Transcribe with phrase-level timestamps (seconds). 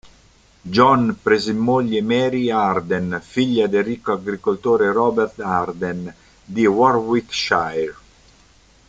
[0.63, 6.11] John prese in moglie Mary Arden, figlia del ricco agricoltore Robert Arden
[6.43, 7.93] di Warwickshire.